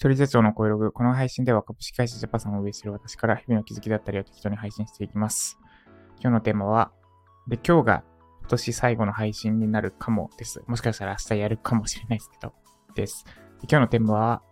[0.00, 0.92] 一人社長の声ログ。
[0.92, 5.58] この配信では株式会社ジャパさんを運営する私から日々の気づきだったりを適当に配信していきます。
[6.22, 6.90] 今日のテーマは、
[7.48, 8.04] で、今日が
[8.38, 10.62] 今年最後の配信になるかもです。
[10.66, 12.54] もしかしたら明日やるかもしれないですけど、
[12.94, 13.26] です。
[13.26, 13.32] で
[13.70, 14.42] 今日のテーマは、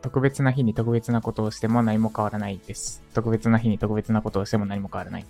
[0.00, 3.04] 特別な日に特別なことをしても何も変わらないです。
[3.14, 5.26] 特別な日に特別なことをしても何も変わらない。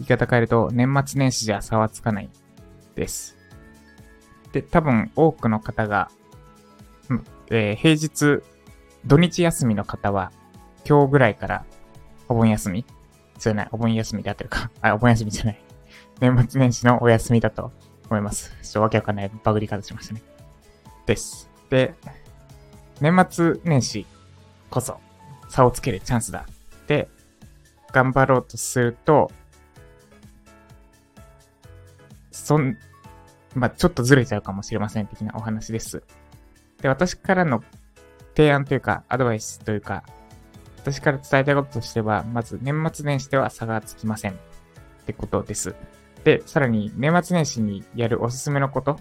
[0.00, 2.30] 言い方変えると、年末年始じゃ差はつかない
[2.96, 3.36] です。
[4.50, 6.10] で、多分多くの方が、
[7.50, 8.42] えー、平日
[9.04, 10.32] 土日休みの方は、
[10.88, 11.64] 今日ぐらいから
[12.28, 12.84] お盆休み？
[13.38, 14.70] そうない、お盆休みであってるか。
[14.82, 15.60] あ、お盆休みじゃない。
[16.20, 17.72] 年末年始のお休みだと
[18.08, 18.54] 思います。
[18.62, 20.22] ちょっとわけわかんないバグり方しましたね。
[21.06, 21.48] です。
[21.70, 21.94] で、
[23.00, 24.06] 年末年始
[24.68, 25.00] こそ
[25.48, 26.46] 差をつけるチャンスだ。
[26.86, 27.08] で、
[27.92, 29.30] 頑張ろうとすると、
[32.30, 32.76] そん、
[33.54, 36.02] まあ、ちょっとずれちゃうかもしれません的なお話です。
[36.82, 37.64] で、私からの
[38.34, 40.04] 提案というか、アドバイスというか、
[40.78, 44.32] 私から伝えたいこととしては、まず年末年始では差がつきません。
[44.32, 44.36] っ
[45.06, 45.74] てことです。
[46.24, 48.98] で、さらに年末年始にやるおすすめのこと、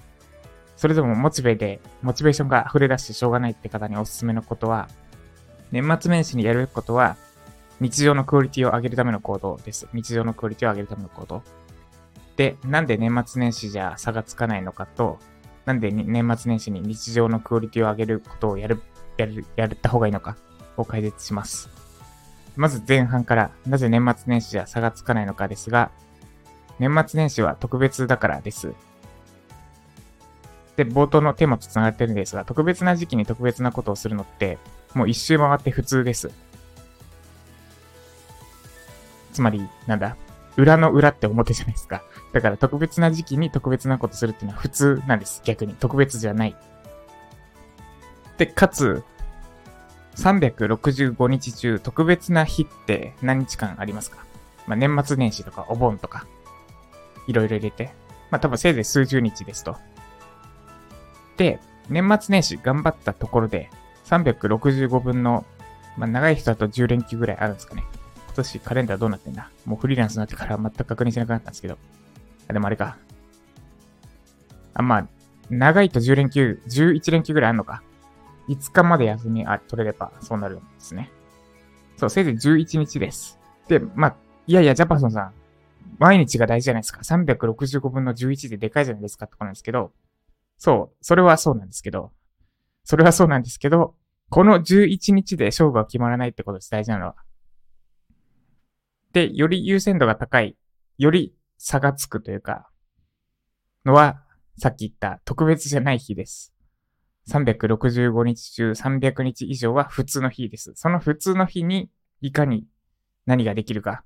[0.76, 4.88] それでもモチベで、モチベーションが溢れ出してしょうがないって方におすすめのことは、
[5.72, 7.18] 年末年始にやることは、
[7.80, 9.88] 日常のクオリティを上げるための行動です。
[9.94, 11.44] 日常のクオリティを上げるための行動。
[12.36, 15.20] で、なんで年末年始じゃ差がつかないのかと、
[15.66, 18.82] なんで年末年始に日常のクオリティを上げることをやる
[19.20, 20.38] やる、やった方がいいのか
[20.78, 21.70] を解説します。
[22.56, 25.92] まず前半からなぜ年末年始じゃ差がつかないのかですが、
[26.80, 28.74] 年末年始は特別だからです。
[30.78, 34.58] で、冒頭のテーマと繋がってるんですが、特別な時期に特別なことをするのって、
[34.94, 36.32] もう一周回って普通です。
[39.34, 40.16] つまり、なんだ、
[40.56, 42.04] 裏の裏って表じゃないですか。
[42.34, 45.42] だから特別な時期に特別なことするっていうのは普通なんです。
[45.44, 45.76] 逆に。
[45.76, 46.56] 特別じゃない。
[48.40, 49.04] で、かつ、
[50.16, 54.26] 365日中特別な日って何日間ありますか？
[54.66, 56.26] まあ、年末年始とかお盆とか、
[57.28, 57.94] いろいろ入れて。
[58.32, 59.78] まあ、多分せいぜい数十日ですと。
[61.38, 63.70] で、年末年始頑張ったところで、
[64.06, 65.46] 365分の、
[65.98, 67.84] まあ、長い人だと10連休ぐらいあるんですかね。
[68.28, 69.50] 今年カレンダーどうなってんだ？
[69.66, 71.78] もうフリーランスになってから全く確認しなくなったんですけど。
[72.48, 72.98] あ、でもあれか。
[74.74, 75.08] あ、まあ、
[75.50, 77.82] 長いと10連休、11連休ぐらいあるのか。
[78.50, 81.12] 5日まで休みあ取れればそうなるんですね。
[81.98, 83.40] そう、せいぜい11日です。
[83.68, 84.16] で、まあ、
[84.48, 85.34] いやいや、ジャパソンさん、
[86.00, 87.02] 毎日が大事じゃないですか。
[87.02, 89.92] 365分の11ででかいじゃないですかってことなんですけど、
[90.58, 92.12] そう、それはそうなんですけど、
[92.84, 93.96] それはそうなんですけど、
[94.30, 97.16] この11日で勝負は決まらないってことです、大事なのは。
[99.14, 100.56] で、より優先度が高い、
[100.98, 102.70] より差がつくというか、
[103.86, 104.24] のは、
[104.58, 106.54] さっき言った特別じゃない日です。
[107.30, 110.74] 365日中300日以上は普通の日です。
[110.76, 111.90] その普通の日に
[112.22, 112.66] いかに
[113.26, 114.04] 何ができるか。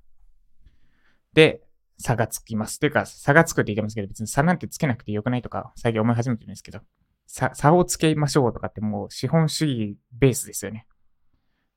[1.34, 1.62] で、
[1.98, 2.80] 差がつきます。
[2.80, 6.82] というか、差がつくって言ってますけど、別に差なんてつけなくてよくないとか、最近思い始めてるんですけど、
[7.26, 10.86] 差、差をつけましょうとかってもう資本主義ベースですよね。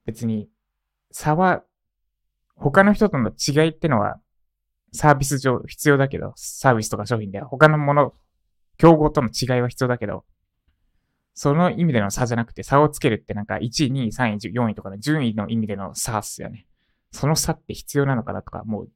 [0.05, 0.49] 別に、
[1.13, 1.63] 差は、
[2.57, 4.21] 他の人との違いってのは、
[4.93, 8.15] サービス上必要だけど、サービスとか商品で他のもの、
[8.79, 10.25] 競合との違いは必要だけど、
[11.39, 16.67] その意味での差じゃなくて、差をつけるってなんか1位、2位、3位、4位とかの順位の意味での差っすよね。
[17.13, 18.91] その差って必要なのかなとかもう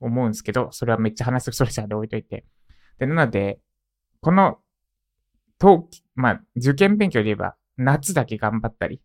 [0.00, 2.44] 思うんですけど、それはめっちゃ話すそれじゃで置いといて。
[2.98, 3.60] で、なので、
[4.20, 4.58] この、
[5.58, 9.00] 冬季、まあ、受験勉強で言えば、夏だけ頑張ったり、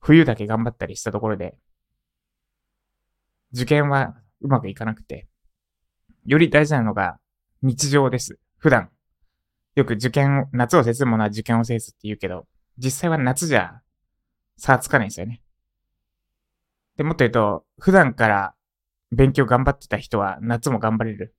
[0.00, 1.56] 冬だけ頑張ったりしたところで、
[3.52, 5.28] 受験はうまくいかなくて、
[6.26, 7.20] より大事なのが
[7.62, 8.40] 日常です。
[8.58, 8.90] 普段。
[9.78, 13.80] よく受験、夏を制するものは受験を制すって言うけど、実際は夏じゃ
[14.56, 15.40] 差はつかないんですよね。
[16.96, 18.54] で、もっと言うと、普段から
[19.12, 21.32] 勉強頑張ってた人は夏も頑張れる。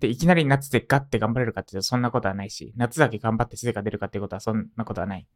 [0.00, 5.26] で、いきなり夏でガッて頑張れるかって言うとそんなことはないし、夏だけ頑張って成果出るかっていうことはそんなことはない。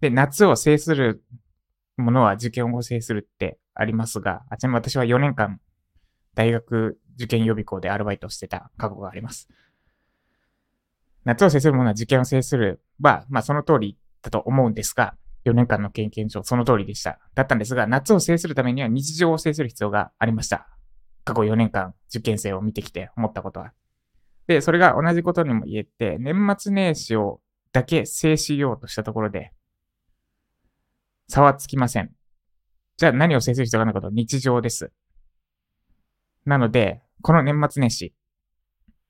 [0.00, 1.22] で、夏を制する
[1.98, 5.60] ものは受験を制するってありますが、あちなみに私は4年間
[6.34, 9.50] 大学受験予備校でアルバイトしてた過去があります。
[11.24, 15.14] 夏を制するものは受験を制するは、まあその通りだと思うんですが、
[15.44, 17.18] 4年間の経験上その通りでした。
[17.34, 20.68] だったんですが、夏を制するためには日常を制する必要がありました。
[21.24, 23.72] 過去4年間受験生を見てきて思ったことは。
[24.46, 27.40] で、それが同じことにも言えて、年末年始を
[27.72, 29.52] だけ制しようとしたところで、
[31.28, 32.10] 差はつきません。
[32.96, 34.92] じゃあ何を制する必要がないかと日常です。
[36.44, 38.14] なので、この年末年始、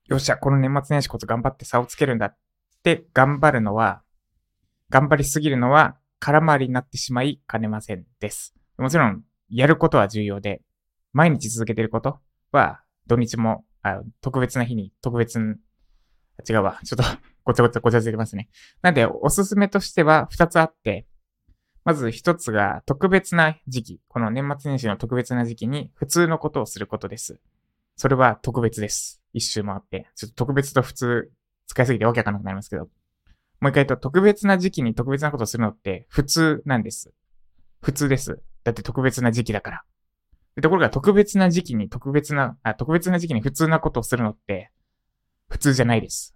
[0.07, 2.37] よっしゃ、この年末年始こそ頑張って差をつけるんだっ
[2.83, 4.01] て頑張るのは、
[4.89, 8.53] 頑張りすぎるのは空回りになってしまいかねませんです。
[8.77, 10.61] もちろん、やることは重要で、
[11.13, 12.19] 毎日続けてること
[12.51, 16.79] は、土日も、あ特別な日に、特別、違うわ。
[16.83, 17.03] ちょっと
[17.43, 18.49] ごちゃごちゃごちゃついてますね。
[18.81, 21.07] なんで、おすすめとしては2つあって、
[21.83, 24.01] まず1つが特別な時期。
[24.07, 27.39] この年末年始の特別な時期に普通のことをすることです。
[28.01, 29.21] それは特別です。
[29.31, 30.09] 一周回って。
[30.15, 31.31] ちょっと特別と普通
[31.67, 32.85] 使いすぎてわけわかんなくなりますけど。
[32.85, 37.13] もう一回言うと、特別な時期に特別なことをするのって普通なんです。
[37.79, 38.41] 普通です。
[38.63, 39.83] だって特別な時期だから。
[40.63, 44.71] ところが特別な時期に特別な、あ、特別な時期に普通なことをするのって
[45.47, 46.35] 普通じゃないです。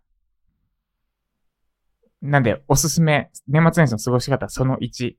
[2.21, 5.15] なんで、おすすめ、年末年始の過ごし方その1、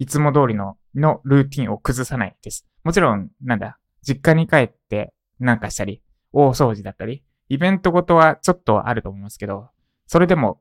[0.00, 2.66] いつも通りの、のルーティンを崩さないです。
[2.82, 5.14] もちろん、なんだ、実家に帰って
[5.44, 6.02] なんかしたり、
[6.32, 9.70] 大掃除だったり、イベントごとはちょっとあると思いますけど、
[10.06, 10.60] それでも、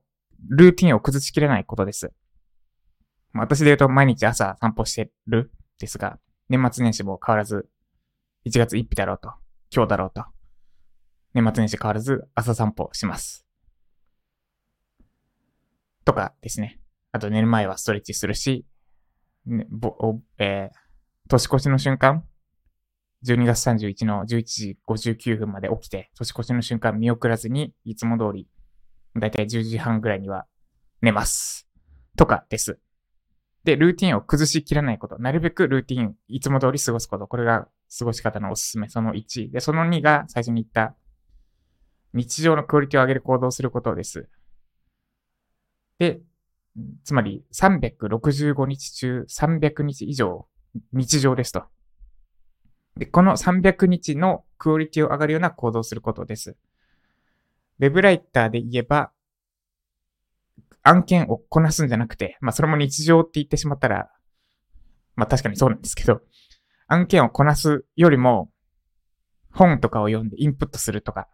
[0.50, 2.12] ルーティンを崩しきれないことです。
[3.34, 6.20] 私で言うと毎日朝散歩してるですが、
[6.50, 7.70] 年末年始も変わらず、
[8.46, 9.34] 1月1日だろうと、
[9.74, 10.26] 今日だろうと、
[11.34, 13.48] 年末年始変わらず朝散歩します。
[16.06, 16.80] とかですね。
[17.12, 18.66] あと寝る前はストレッチするし、
[19.46, 22.26] ね、ぼ、えー、年越しの瞬間、
[23.26, 28.48] 12月31の11時59分まで起きて、年越しの瞬間見送らずに、いつも通り、
[29.16, 30.46] だいたい10時半ぐらいには
[31.02, 31.70] 寝ます。
[32.18, 32.80] とかです。
[33.64, 35.18] で、ルーティンを崩しきらないこと。
[35.20, 37.28] なるべくルーティン、いつも通り過ごすこと。
[37.28, 37.68] これが
[37.98, 38.90] 過ごし方のおすすめ。
[38.90, 39.52] その1。
[39.52, 40.96] で、その2が最初に言った、
[42.14, 44.28] 日常のクオリティを上げる行動をすることです。
[45.98, 46.22] で、
[47.04, 50.48] つまり365日中300日以上
[50.92, 51.66] 日常ですと。
[52.98, 56.56] で、この300日のクオリティを上がるような行動をすることです。
[57.80, 59.12] ウェブライターで言えば、
[60.84, 64.12] 案件をこなすんじゃなくて、まあそれも日常って言ってしまったら、
[65.16, 66.22] まあ確かにそうなんですけど、
[66.88, 68.52] 案件をこなすよりも、
[69.52, 71.28] 本とかを読んでインプットするとか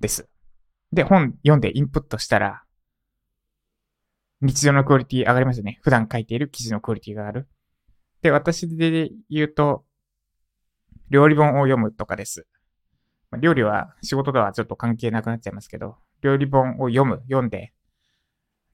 [0.00, 0.28] です。
[0.92, 2.62] で、本読んでインプットしたら、
[4.40, 5.78] 日常のクオリティ上がりますよね。
[5.82, 7.48] 普段書いている記事のクオリティが上がる。
[8.22, 9.84] で、私で言うと、
[11.10, 12.46] 料理本を読むとかです。
[13.40, 17.72] 料理は仕事とはちょっと関係なくなっちゃいますけど、料理本を読む、読んで、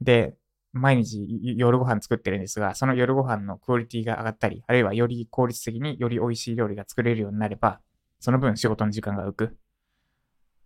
[0.00, 0.34] で、
[0.72, 7.80] 毎日夜ご飯作ってるんですが、その夜ご飯のクオリティが上がったり、あるいはより効率的により美味しい料理が作れるようになれば、
[8.20, 9.56] その分仕事の時間が浮く。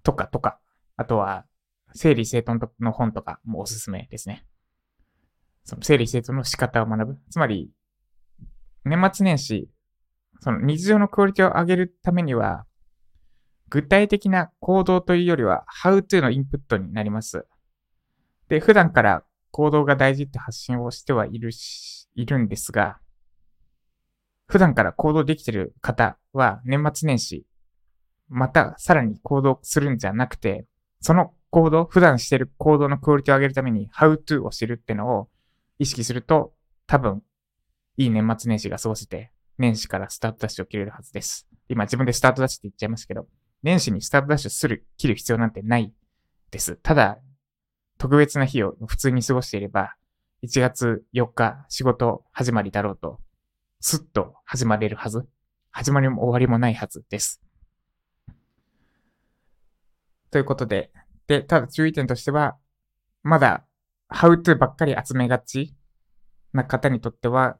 [0.02, 0.58] とかとか、
[0.96, 1.44] あとは、
[1.94, 4.44] 整理整頓の本とかもおすすめですね。
[5.64, 7.18] その整理整頓の仕方を学ぶ。
[7.30, 7.70] つまり、
[8.84, 9.68] 年末年始、
[10.40, 12.66] その日常のクオリティを上げるためには、
[13.68, 17.46] 具体的な行動というよりは、how to のインプットになります。
[18.48, 19.22] で、普段から
[19.52, 22.98] 行動が大事って発信をしてはいるし、いるんですが、
[24.48, 27.46] 普段から行動できてる方は年末年始、
[28.28, 30.66] またさらに行動するんじゃなくて、
[31.00, 35.28] その行動、普段してる行動のクオリティを上げるために how to を知るってのを
[35.78, 36.52] 意識すると、
[36.86, 37.22] 多分、
[37.96, 41.46] いい年末年始が過ごせて、年始からスタートダッシュを切れるはずです。
[41.68, 43.28] 今自分でスタートダッシュって言っちゃいますけど、
[43.62, 45.92] 年始にスタートダッシュする、切る必要なんてない
[46.50, 46.76] です。
[46.76, 47.18] ただ、
[47.98, 49.94] 特別な日を普通に過ごしていれば、
[50.42, 53.20] 1月4日仕事始まりだろうと、
[53.80, 55.28] すっと始まれるはず。
[55.70, 57.42] 始まりも終わりもないはずです。
[60.30, 60.90] ということで、
[61.26, 62.56] で、ただ注意点としては、
[63.22, 63.66] まだ
[64.10, 65.76] how to ばっかり集めがち
[66.54, 67.58] な方にとっては、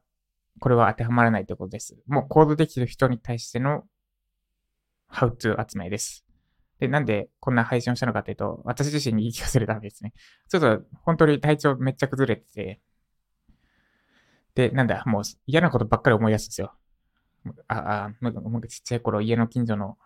[0.60, 1.96] これは当てはまらないということです。
[2.06, 3.84] もうコードできる人に対しての
[5.10, 6.24] how to 集めです。
[6.78, 10.12] で、なんでこんな配信をしたのかというと、私自身に言い聞かせるためですね。
[10.48, 12.80] ちょっと本当に体調めっちゃ崩れてて、
[14.54, 16.74] で、なんだ、もう嫌なことばっかり思い出すんですよ。
[17.68, 19.96] あ、あ、なんかちっちゃい頃家の近所の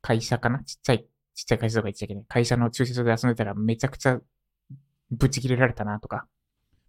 [0.00, 0.62] 会社かな？
[0.64, 2.24] ちっちゃい、ちっちゃい会社とか言っちゃいけない。
[2.28, 4.20] 会社の駐車場で遊んでたらめちゃくちゃ
[5.10, 6.26] ぶち切れられたなとか、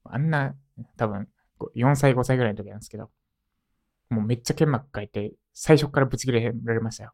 [0.05, 0.55] あんな、
[0.97, 1.27] 多分、
[1.75, 3.09] 4歳、5歳ぐらいの時なんですけど、
[4.09, 7.13] もうめっちゃ剣幕書いて、最初からぶち切れられましたよ。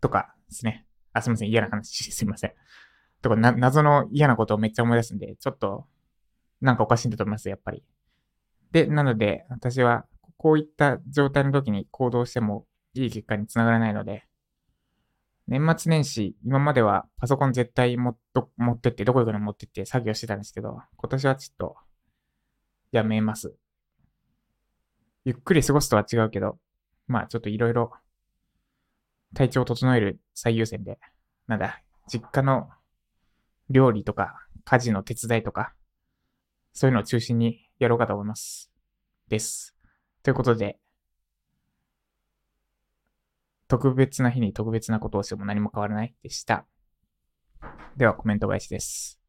[0.00, 0.86] とかですね。
[1.12, 1.48] あ、すみません。
[1.48, 2.52] 嫌な話すみません。
[3.22, 5.86] とか、謎の嫌なことをめっちゃ思い出すんで、ちょっと、
[6.60, 7.84] なんかおかしいんだと思います、やっぱり。
[8.72, 14.26] で、なので、私は、こういった状態の時に行動してもいい結果につながらないので、
[15.46, 21.76] 年末年始、今まではパソコン絶対もっと持ってって、どこ行くの持ってって作業してたんですけど、今年はちょっと、
[22.94, 23.56] やめます。
[25.24, 26.60] ゆっくり過ごすとは違うけど、
[27.08, 27.92] まあちょっといろいろ、
[29.34, 31.00] 体調を整える最優先で、
[31.48, 32.68] なんだ、実家の
[33.68, 35.74] 料理とか、家事の手伝いとか、
[36.72, 38.70] そういうのを中心にやろうかと思います。
[39.26, 39.74] です。
[40.22, 40.78] ということで、
[43.66, 46.64] 特別な日に特別なことをしても何も変わらないでした。
[47.96, 49.23] ではコメント返しです。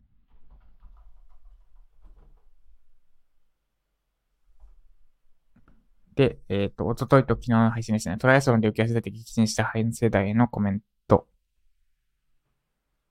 [6.16, 8.18] で、えっ、ー、と、おとといと昨日の配信ですね。
[8.18, 11.28] トライアスロンで浮き足立て激震したハイン世代へのコメント。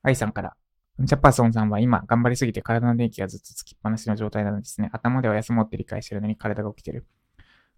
[0.02, 0.56] 愛さんから、
[1.00, 4.90] ジャパソンさんは今頑張りすぎて体の電気がずっとつきっぱなしの状態なのですね。
[4.92, 7.06] 頭では休もうって理解してるのに体が起きてる。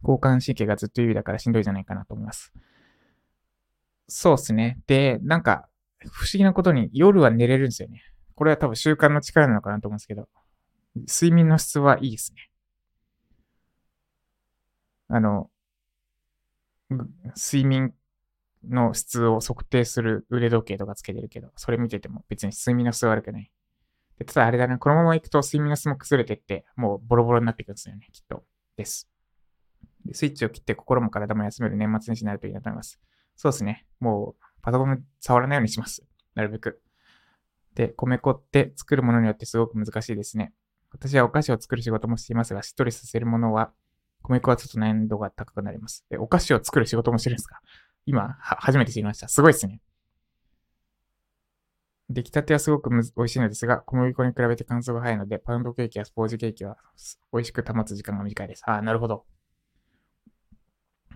[0.03, 2.53] 交感神経がずっと優位だからしんどいじゃないかなと思います。
[4.09, 4.79] そうっすね。
[4.87, 5.69] で、なんか、
[5.99, 8.03] 不思議なことに夜は寝れるんですよね。
[8.35, 10.29] これは多分習慣の力なのかなと思うんですけど、
[10.95, 12.51] 睡眠の質はいいですね。
[15.09, 15.51] あの、
[17.37, 17.95] 睡眠
[18.69, 23.51] の質を測定する腕時計とかつけてるけど、それ見てても別に睡眠の質悪くない。
[24.19, 28.45] でただあれだな、このまま行くと睡眠の質も崩れてって、もうボロボロになっていくんですよね、きっと。
[28.77, 29.09] です。
[30.05, 33.01] でスイッチを切って心も体も休める年末年始になるといいなと思います。
[33.35, 33.87] そうですね。
[34.01, 36.03] もう、パソコン触らないようにします。
[36.35, 36.81] なるべく。
[37.75, 40.53] で、米粉って作るものによってすごく難しいですね。
[40.91, 43.73] 私はお菓子を作る仕事もしていますが、しっとりさせるものは、
[44.29, 46.05] 米粉はちょっと難易度が高くなります。
[46.11, 47.61] で、お菓子を作る仕事もしてるんですか？
[48.07, 49.29] 今、初めて知りました。
[49.29, 49.81] すごいですね。
[52.09, 56.77] 出来たてはすごく美味しいのですが、小麦粉に比べて乾燥が早いので、パウンドケーキやスポージケーキは
[57.33, 58.63] 美味しく保つ時間が短いです。
[58.67, 59.25] ああ、なるほど。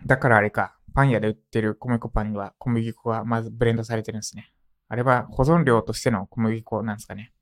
[0.07, 0.76] だからあれか。
[0.93, 4.52] パン屋で売ってる米粉パンには小麦粉がまずブレンドされてるんですね。
[4.88, 7.33] あれは保存料としての小麦粉なんですかね。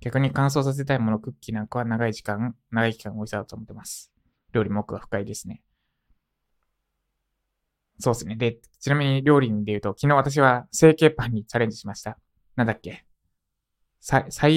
[0.00, 4.10] 逆に乾燥させたいもの、クッキーなんかは長い時間、長い期間美味しさだと思ってます。
[4.56, 5.60] 料理も奥が深いですね。
[7.98, 8.36] そうですね。
[8.36, 12.18] で、ちなみに料理で言うと、昨日私は成形パンにチャレンジしました。
[12.54, 13.04] なんだっけ？
[14.00, 14.48] サイ、サ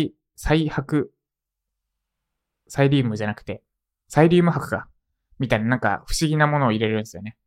[0.54, 1.12] イ白、
[2.68, 3.62] サイリウムじゃなくて、
[4.08, 4.88] サイリウム白か。
[5.38, 7.38] みたいな、なんか不思議なものを入れるんですよね。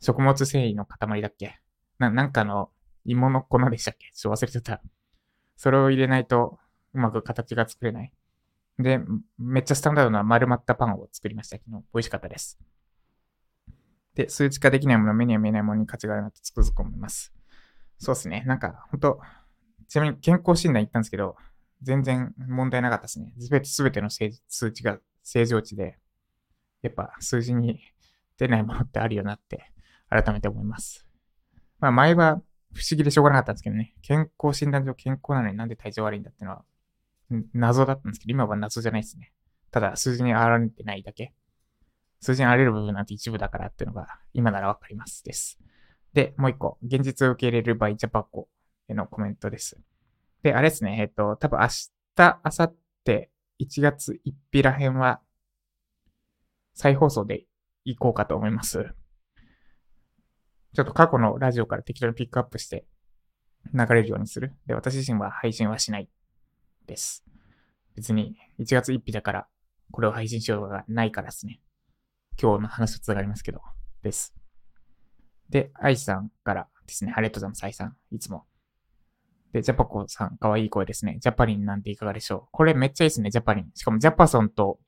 [0.00, 1.60] 食物繊維の塊だっけ？
[1.98, 2.70] な、なんかの
[3.04, 4.10] 芋の粉でしたっけ？
[4.14, 4.82] ちょっと忘れてた。
[5.56, 6.58] それを入れないと
[6.94, 8.12] うまく形が作れない。
[8.78, 9.00] で、
[9.38, 11.56] めっちゃスタンダードな丸まったパンを作りました。
[11.58, 11.76] 昨日。
[11.94, 12.58] 美味しかったです。
[14.14, 17.32] で、数値化できないもの、目には見えないものに価値があるなとつくづく思います。
[17.98, 18.42] そうですね。
[18.46, 19.20] なんか、ほんと、
[19.88, 21.36] ちなみに健康診断行ったんですけど、
[21.82, 23.32] 全然問題なかったですね。
[23.38, 25.98] すべて、すべての数値が正常値で、
[26.82, 27.80] やっぱ数字に
[28.38, 29.72] 出ないものってあるよなって
[30.10, 31.06] 改めて思います。
[31.80, 36.64] まあ前は不思議でしょうがなかったんですけどね、健康診断上健康なのになんで体調悪いんだってのは
[37.52, 39.32] 謎だったんですけど、今は謎じゃないですね。
[39.70, 41.34] ただ数字に現れてないだけ。
[42.20, 45.58] 数字に現れる部分なんて一部だからっていうのが今ならわかりますです。
[46.14, 48.48] で、もう一個、現実を受け入れるバイジャパコ
[48.88, 49.78] へのコメントです。
[50.42, 53.28] で、あれですね、えっと、多分明日、明後日、
[53.60, 55.20] 1月1日ら辺は、
[56.74, 57.44] 再放送で
[57.84, 58.94] 行こうかと思います。
[60.74, 62.84] ちょっと過去のラジオから適当にピックアップして
[63.72, 64.54] 流れるようにする。
[64.66, 66.08] で、私自身は配信はしない
[66.86, 67.24] です。
[67.94, 69.46] 別に1月1日だから
[69.90, 71.60] これを配信しようがないからですね。
[72.40, 73.62] 今日の話とつながりますけど、
[74.02, 74.34] です。
[75.48, 77.96] で、愛さんからですね、ありがとうございます、愛さん。
[78.10, 78.44] いつも。
[79.52, 81.18] で、ジャパコさん、かわいい声ですね。
[81.20, 83.70] ジャパリンなんていかがでしょうこれめっちゃいいですね、ジャパリン。
[83.74, 84.80] しかもジャパソンと、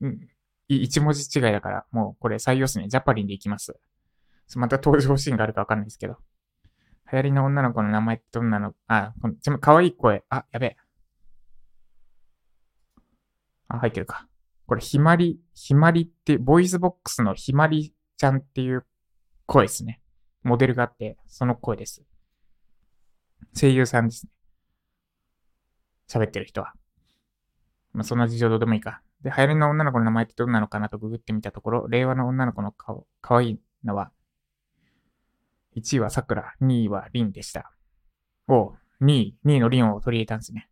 [0.00, 0.28] うん、
[0.68, 2.88] 一文字違いだから、もうこれ採用っすね。
[2.88, 3.78] ジャパリンでいきます。
[4.56, 6.16] また登場シーンがあるかわかんないですけど。
[7.12, 8.74] 流行りの女の子の名前ってどんなの？
[8.86, 10.24] あ、この、ちなみに可愛い声。
[10.30, 10.76] あ、やべえ。
[13.72, 14.28] あ、入ってるか。
[14.66, 18.86] これ、ひまり、ひまりって、 VOICEVOX のひまりちゃんっていう
[19.46, 20.00] 声ですね。
[20.42, 22.02] モデルがあって、その声です。
[23.58, 24.32] 声優さんですね。
[26.08, 26.74] 喋ってる人は。
[27.92, 29.02] まあ、そんな事情どうでもいいか。
[29.22, 34.10] で、流行りの女の子の名前ってどんなのかなとググってみたところ、令和の女の子の顔、可愛いのは、
[35.76, 37.72] 1位は桜、2位はリンでした。
[38.48, 40.68] お2位、2位のリンを取り入れたんですね。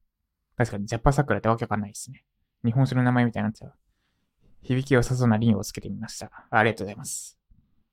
[0.56, 2.24] 確かにジャパ桜ってわけわかんないですね。
[2.64, 3.72] 日本酒の名前みたいになっちゃう。
[4.62, 6.30] 響き良さそうなリンをつけてみました。
[6.50, 7.38] ありがとうございます。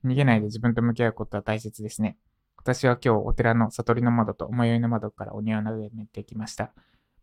[0.05, 2.17] 逃げないで自分と向き合うことは大切ですね。
[2.57, 6.73] 私は今日お寺の悟りの窓と思いの窓からお庭を眺めてきました。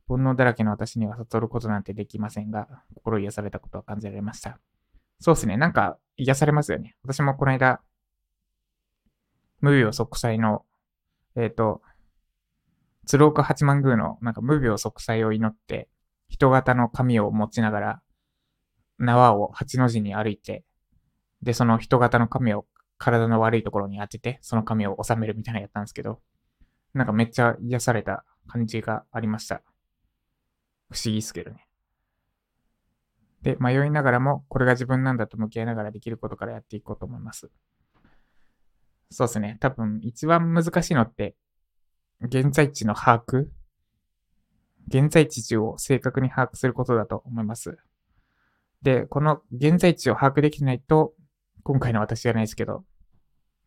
[0.08, 4.58] 煩悩だらけの私には悟ることなんてできませんが、心癒されたことは感じられました。
[5.20, 5.56] そうですね。
[5.56, 6.96] なんか癒されますよね。
[7.02, 7.80] 私もこの間、
[9.60, 10.64] 無病息災の、
[11.36, 11.82] えっ、ー、と、
[13.06, 15.88] 鶴岡八幡宮のなんか無病息災を祈って、
[16.28, 18.02] 人型の紙を持ちながら、
[18.98, 20.64] 縄を八の字に歩いて、
[21.42, 22.66] で、その人型の紙を
[22.98, 26.20] 体の悪いところに当てて、その紙を収めるみたいなやったんですけど、
[26.94, 29.62] なんかめっちゃ癒された感じがありました。
[30.90, 31.66] 不思議っすけどね。
[33.42, 37.50] で、迷いながらも、これが自分なんだと向き合いながらできることからやっていこうと思います。
[39.10, 39.58] そうですね。
[39.60, 41.36] 多分、一番難しいのって、
[42.22, 43.48] 現在地の把握
[44.88, 47.78] 現在地中を正確に把握することだと思います。
[48.82, 51.14] で、この現在地を把握できないと、
[51.62, 52.84] 今回の私じゃないですけど、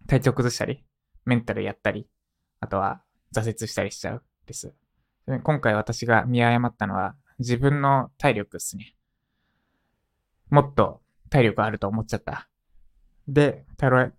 [0.07, 0.85] 体調崩したり、
[1.25, 2.07] メンタルやったり、
[2.59, 3.01] あとは
[3.33, 4.73] 挫折したりしちゃうです。
[5.27, 8.95] で今回私が見誤ったのは、自分の体力ですね。
[10.49, 12.47] もっと体力あると思っちゃった。
[13.27, 14.11] で、たろ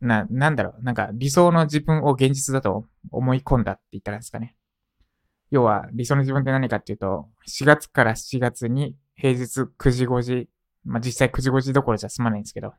[0.00, 4.56] な、なんだろう、なんか理想の自分を現実だと思い込んだって言ったらですかね。
[5.50, 10.48] 要は理想の自分って何かっていうと、4月から7月に平日9時5時、
[10.84, 12.74] まあ、実際9時5時どころじゃ済まないんですけど、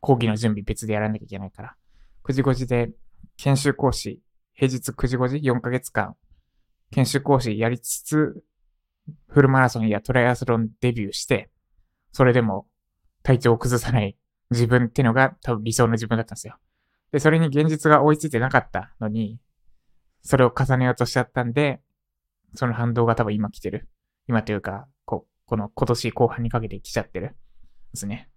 [0.00, 1.76] 講義の準備別でやらなきゃいけないから、
[2.24, 2.90] 9時5時で
[3.36, 4.20] 研修講師、
[4.54, 6.16] 平日9時5時4ヶ月間、
[6.90, 8.42] 研修講師やりつつ、
[9.28, 11.50] フルマラソンやトライアスロンデビューして、
[12.12, 12.66] それでも
[13.22, 14.16] 体調を崩さない
[14.50, 16.56] 自分っていうのが多分理想の自分だったんですよ。
[17.12, 19.38] で、それに現実が追いついてなかったのに、
[20.22, 21.80] それを重ねようとしちゃったんで、
[22.54, 23.88] その反動が多分今来てる。
[24.28, 27.36] 今というか、ここの今年後半にかけて来ちゃってる。
[27.92, 28.28] ですね。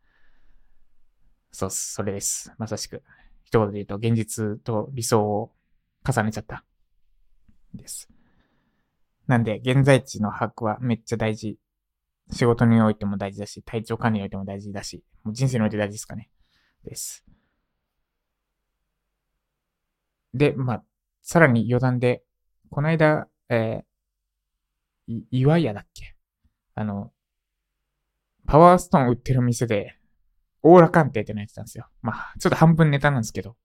[1.52, 1.94] そうっす。
[1.94, 2.52] それです。
[2.58, 3.04] まさしく。
[3.44, 5.52] 一言で言うと、現実と理想を
[6.08, 6.64] 重ねちゃった。
[7.74, 8.10] です。
[9.28, 11.60] なんで、現在地の把握はめっちゃ大事。
[12.32, 16.30] 仕事においても大事だし、体調管理においても大事だし、もう人生において大事ですかね。
[16.84, 17.24] です。
[20.34, 20.84] で、まあ、
[21.24, 22.22] さらに余談で、
[22.70, 26.16] この間、えー、い、岩屋だっけ？
[26.76, 27.12] あの、
[28.46, 29.96] パワーストーン売ってる店で、
[30.62, 31.88] オーラ鑑定ってのやってたんですよ。
[32.02, 33.56] まあ、ちょっと半分ネタなんですけど、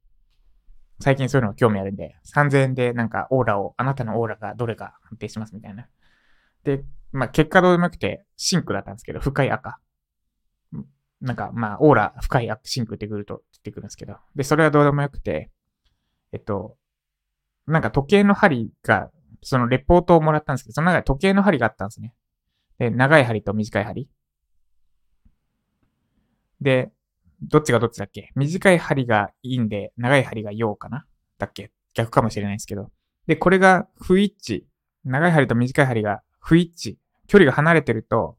[1.01, 5.89] 最近そういうの興味あるんで、3000円でなんかオーラを、あなたのオーラがどれか判定しますみたいな。
[6.63, 9.81] で、まあ、結果どうでもよくて、シンクだったんですけど、深い赤。
[11.21, 14.17] なんか、まあ、オーラ、深い赤、シンクってくると出てくるんですけど。
[14.37, 15.51] で、それはどうでもよくて、
[16.33, 16.77] えっと、
[17.69, 19.11] なんか時計の針が、
[19.43, 22.15] そのレポートをもらったんですけど、その中で時計の針があったんですね。
[22.79, 24.09] で、長い針と短い針。
[26.61, 26.91] で、
[27.43, 28.33] どっちがどっちだっけ？
[28.35, 31.05] 短い針がいいんで、長い針が陽かな？
[31.39, 31.71] だっけ？
[31.95, 32.91] 逆かもしれないですけど。
[33.27, 34.65] で、これが不一致。
[35.05, 36.97] 長い針と短い針が不一致。
[37.29, 38.37] 距離が離れてると、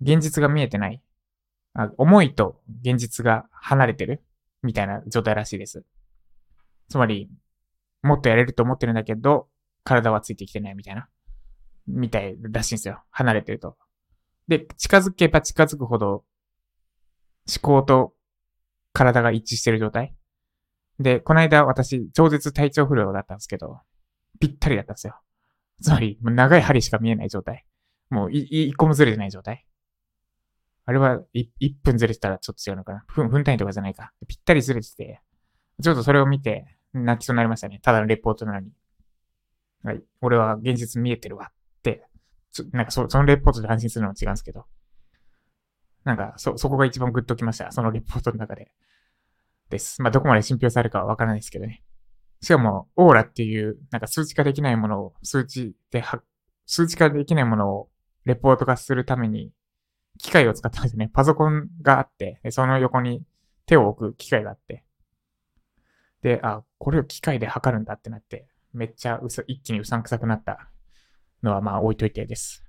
[0.00, 1.00] 現実が見えてない。
[1.74, 4.22] あ思いと現実が離れてる
[4.62, 5.84] みたいな状態らしいです。
[6.92, 7.30] つまり、
[8.02, 9.48] もっとやれると思ってるんだけど、
[9.82, 11.08] 体はついてきてないみたいな。
[11.86, 13.02] みたいらしいんですよ。
[13.10, 13.78] 離れてると。
[14.46, 16.06] で、近づけば近づくほど、
[17.48, 18.12] 思考と
[18.92, 20.14] 体が一致してる状態。
[21.00, 23.80] で、この間私、超絶体調不良だったんですけど、
[24.38, 25.18] ぴったりだったんですよ。
[25.80, 27.64] つまり、もう長い針しか見えない状態。
[28.10, 29.64] もう、一個もずれてない状態。
[30.84, 31.48] あれは、1
[31.82, 33.04] 分ずれてたらちょっと違うのかな。
[33.06, 34.12] 分、分単位とかじゃないか。
[34.28, 35.22] ぴったりずれてて、
[35.82, 37.80] ちょっとそれを見て、泣きそうになりましたね。
[37.82, 38.70] ただのレポートなのに。
[39.82, 40.02] はい。
[40.20, 42.06] 俺は現実見えてるわって。
[42.72, 44.66] なんかそ、そのレポートで安心するのは違うんですけど。
[46.04, 47.70] なんか、そ、そこが一番グッときました。
[47.72, 48.72] そのレポートの中で。
[49.70, 50.02] です。
[50.02, 51.82] まあ、どこまで信憑されるかはわからないですけどね。
[52.40, 56.22] しかも、オーラっていう、なんか数値化できないものを、数値では、
[56.66, 57.88] 数値化できないものを
[58.24, 59.52] レポート化するために、
[60.18, 61.10] 機械を使ったんですよね。
[61.12, 63.24] パソコンがあって、その横に
[63.66, 64.84] 手を置く機械があって。
[66.22, 70.68] で、あ、これを機械で測るんだってなって、めっちゃうさ、一気にうさんくさくなった
[71.40, 72.64] のはまあ置いといてです。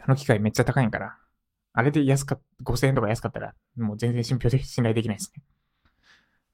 [0.00, 1.16] あの機械めっちゃ高いんから、
[1.72, 5.42] あれで安かっ、5000円とか安かったら、もう全然信憑で信頼できないですね。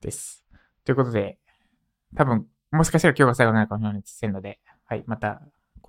[0.03, 0.45] です。
[0.85, 1.41] ということで、
[2.15, 5.43] 多分、もしかしたら今日が最後になるかもしれないので、はい、また、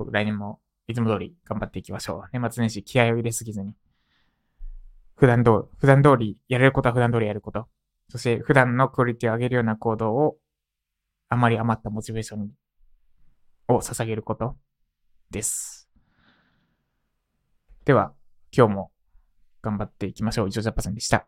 [0.10, 2.30] 来年もいつも通り頑張っていきましょう。
[2.36, 3.76] 年末年始気合を入れすぎずに。
[5.18, 7.68] 普段通り、普段通り、やれることは普段通りやること。
[8.10, 10.38] そして普段のクオリティを上げるような行動を、
[11.30, 12.52] あまり余ったモチベーション
[13.68, 14.56] を捧げること
[15.32, 15.90] です。
[17.86, 18.14] では、
[18.56, 18.92] 今日も
[19.62, 20.50] 頑張っていきましょう。
[20.50, 21.28] 以上、ジャパさんでした。